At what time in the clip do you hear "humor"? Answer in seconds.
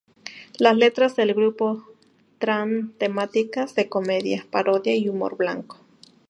5.07-5.37